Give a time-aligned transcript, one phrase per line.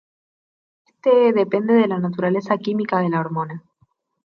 [0.87, 3.63] Este depende de la naturaleza química de la hormona.